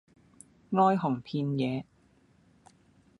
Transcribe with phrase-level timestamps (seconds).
[0.71, 1.85] 哀鴻遍野